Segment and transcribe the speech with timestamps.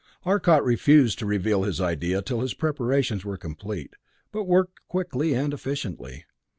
[0.25, 3.93] Arcot refused to reveal his idea till his preparations were complete,
[4.31, 6.25] but worked quickly and efficiently.